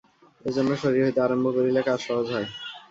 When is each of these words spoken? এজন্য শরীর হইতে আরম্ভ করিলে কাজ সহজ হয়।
এজন্য 0.45 0.71
শরীর 0.81 1.03
হইতে 1.05 1.19
আরম্ভ 1.21 1.45
করিলে 1.55 1.81
কাজ 1.87 1.99
সহজ 2.07 2.27
হয়। 2.33 2.47